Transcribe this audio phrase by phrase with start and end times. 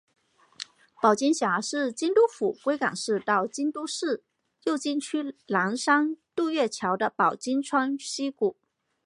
[0.99, 4.23] 保津峡是京都府龟冈市到京都市
[4.63, 8.57] 右京区岚山渡月桥的保津川溪谷。